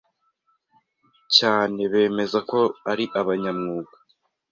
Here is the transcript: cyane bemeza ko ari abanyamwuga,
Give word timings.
cyane 1.35 1.81
bemeza 1.91 2.39
ko 2.49 2.59
ari 2.91 3.05
abanyamwuga, 3.21 3.95